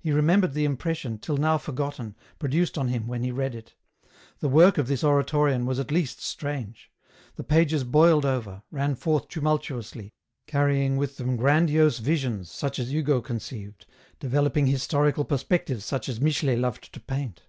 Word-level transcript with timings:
He 0.00 0.10
remembered 0.10 0.54
the 0.54 0.64
impression, 0.64 1.18
till 1.18 1.36
now 1.36 1.58
forgotten, 1.58 2.16
produced 2.38 2.78
on 2.78 2.88
him 2.88 3.06
when 3.06 3.22
he 3.22 3.30
read 3.30 3.54
it. 3.54 3.74
The 4.38 4.48
work 4.48 4.78
of 4.78 4.86
this 4.86 5.04
Oratorian 5.04 5.66
was 5.66 5.78
at 5.78 5.90
least 5.90 6.22
strange. 6.22 6.90
The 7.36 7.44
pages 7.44 7.84
boiled 7.84 8.24
over, 8.24 8.62
ran 8.70 8.94
forth 8.94 9.28
tumultuously, 9.28 10.14
carrying 10.46 10.96
with 10.96 11.18
them 11.18 11.36
grandiose 11.36 11.98
visions, 11.98 12.50
such 12.50 12.78
as 12.78 12.90
Hugo 12.90 13.20
conceived, 13.20 13.84
developing 14.18 14.66
historical 14.68 15.26
perspectives 15.26 15.84
such 15.84 16.08
as 16.08 16.22
Michelet 16.22 16.58
loved 16.58 16.90
to 16.94 16.98
paint. 17.00 17.42